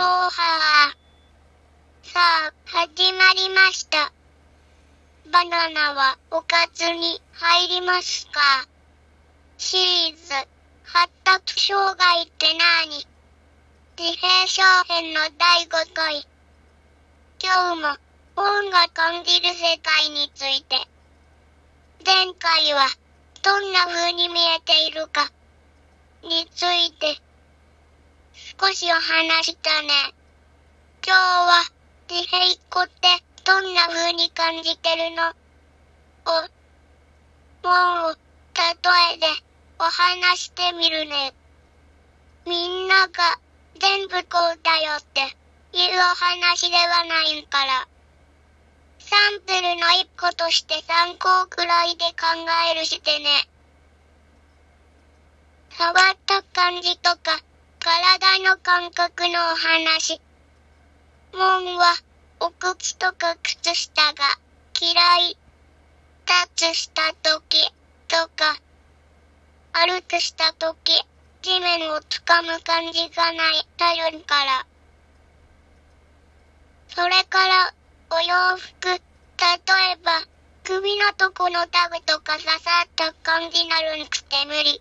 [0.00, 2.08] はー。
[2.08, 4.10] さあ、始まりました。
[5.30, 8.40] バナナはおかずに入りますか？
[9.58, 10.22] シリーズ、
[10.84, 13.06] 発達障害ってなーに
[13.98, 16.26] 自閉症編の第5回。
[17.42, 17.96] 今日も
[18.34, 20.76] 本が感じる世界について。
[22.04, 22.86] 前回は
[23.42, 25.30] どんな風に見えているか
[26.22, 27.20] について
[28.64, 29.88] 少しお話したね。
[31.04, 31.64] 今日は
[32.08, 33.08] 自閉っ子って
[33.44, 35.30] どんな風に感じてるの？
[35.30, 35.34] を、
[37.66, 38.16] もう、
[38.54, 39.26] 例えで
[39.80, 41.34] お話してみるね。
[42.46, 43.40] みんなが
[43.80, 45.22] 全部こうだよって
[45.76, 47.88] いうお話ではないんから。
[49.00, 52.28] サンプルの一個として参考くらいで考
[52.70, 53.48] えるしてね。
[55.70, 55.94] 触っ
[56.26, 57.40] た感じとか、
[57.84, 60.20] 体の感覚のお話。
[61.32, 61.96] もんは、
[62.38, 64.38] お靴とか靴下が
[64.80, 64.92] 嫌
[65.30, 65.36] い。
[66.24, 67.72] タッチした時
[68.06, 68.56] とか、
[69.72, 70.92] 歩くした時、
[71.42, 74.64] 地面を掴む感じがない頼るから。
[76.94, 77.74] それから、
[78.10, 80.22] お洋服、例えば、
[80.62, 84.80] 首のとこのタグとか刺さった感じなるんくて無理。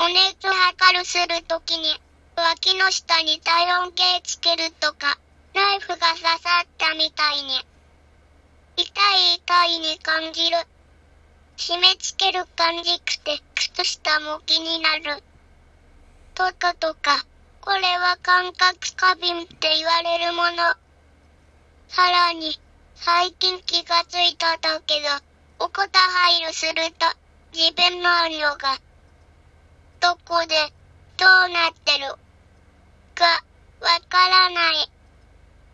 [0.00, 2.00] お熱測るするときに、
[2.36, 5.18] 脇の下に体温計つけるとか、
[5.54, 7.66] ナイフが刺さったみたいに。
[8.76, 10.56] 痛い痛いに感じる。
[11.56, 15.22] 締め付ける感じくて、靴下も気になる。
[16.36, 17.26] とかとか、
[17.60, 20.76] これは感覚過敏って言われるもの。
[21.88, 22.60] さらに、
[22.94, 25.08] 最近気がついただけど、
[25.58, 27.06] おこた入るすると、
[27.52, 28.78] 自分の音量が、
[30.00, 30.54] どこで、
[31.16, 32.14] どうなってる、
[33.14, 33.24] か、
[33.80, 34.90] わからない。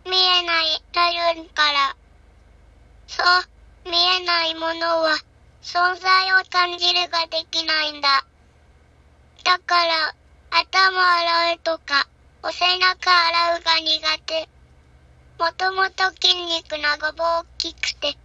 [0.07, 1.97] 見えない、頼るから。
[3.07, 5.19] そう、見えないものは、
[5.63, 8.25] 存在を感じるができないんだ。
[9.45, 10.15] だから、
[10.51, 12.09] 頭洗うとか、
[12.43, 14.49] お背中洗うが苦手。
[15.39, 18.17] もともと筋肉のごぼう大きくて、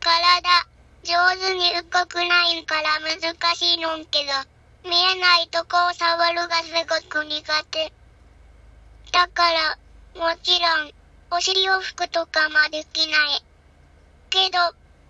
[0.00, 0.66] 体、
[1.02, 4.55] 上手に動くないんから難しいのんけど、
[4.86, 7.92] 見えないとこを触るがすごく苦手。
[9.12, 9.78] だから、
[10.14, 10.92] もちろん、
[11.30, 13.44] お尻を拭くとかもできない。
[14.30, 14.58] けど、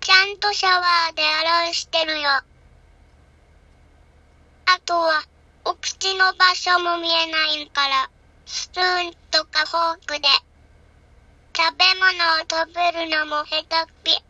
[0.00, 2.28] ちゃんとシャワーで洗うしてるよ。
[2.28, 2.44] あ
[4.84, 5.22] とは、
[5.64, 8.10] お口の場所も見えないから、
[8.46, 10.28] スプーンとかフォークで、
[11.54, 14.24] 食べ物を食べるのも下手っぴ。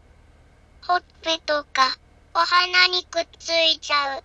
[0.87, 1.97] ほっぺとか、
[2.35, 4.25] お鼻にくっついちゃう。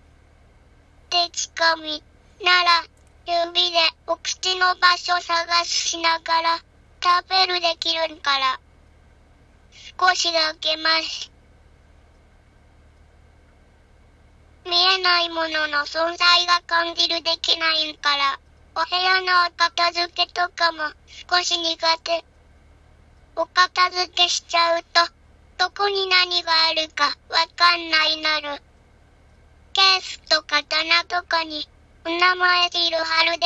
[1.12, 2.02] でちかみ、
[2.42, 2.86] なら、
[3.28, 3.78] 指で
[4.08, 6.58] お口の場所探しながら、
[7.04, 8.62] 食べるできるんから。
[10.00, 11.30] 少しだけまし。
[14.66, 18.40] 見えないものの存在が感じるできないんから、
[18.74, 20.94] お部屋のお片付けとかも
[21.30, 22.24] 少し苦手。
[23.36, 25.12] お片付けしちゃうと、
[25.58, 28.71] どこに何があるかわかんないなる。
[29.74, 31.68] ケースとか棚とかに、
[32.06, 33.46] お名前シール貼るで、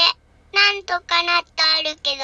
[0.54, 2.24] なんとかなってあるけど。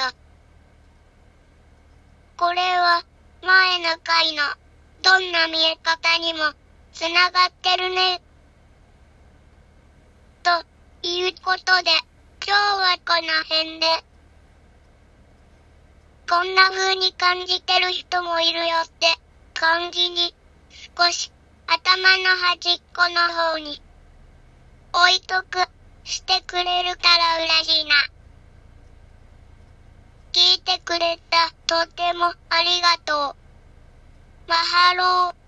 [2.37, 3.03] これは、
[3.41, 4.43] 前の回の、
[5.01, 6.39] どんな見え方にも、
[6.93, 8.21] つながってるね。
[10.43, 10.65] と、
[11.03, 11.91] いうことで、
[12.45, 14.11] 今日はこの辺で。
[16.31, 19.07] こんな風に感じてる人もいるよって
[19.53, 20.33] 感じに
[20.97, 21.29] 少し
[21.67, 23.81] 頭の端っこの方に
[24.93, 25.69] 置いとく
[26.03, 27.95] してくれるから嬉しいな。
[30.33, 33.35] 聞いてくれたとてもありがとう。
[34.47, 35.40] マハロー。